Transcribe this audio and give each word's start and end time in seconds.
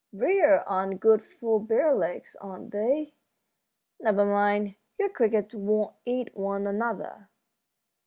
"Briers 0.11 0.63
aren't 0.65 0.99
good 0.99 1.23
for 1.23 1.59
bare 1.63 1.93
legs, 1.93 2.35
are 2.37 2.59
they? 2.59 3.13
Never 3.99 4.25
mind, 4.25 4.73
your 4.97 5.09
crickets 5.09 5.53
won't 5.53 5.93
eat 6.05 6.35
one 6.35 6.65
another." 6.65 7.29